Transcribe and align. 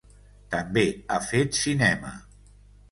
També 0.55 0.85
ha 1.17 1.21
fet 1.29 1.61
cinema. 1.61 2.19